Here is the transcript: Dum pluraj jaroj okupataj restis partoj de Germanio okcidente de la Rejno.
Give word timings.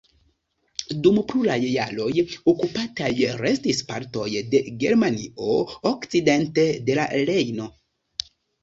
Dum 1.07 1.19
pluraj 1.31 1.57
jaroj 1.73 2.07
okupataj 2.53 3.11
restis 3.43 3.83
partoj 3.93 4.27
de 4.57 4.65
Germanio 4.87 5.61
okcidente 5.95 6.69
de 6.91 7.03
la 7.03 7.09
Rejno. 7.33 7.75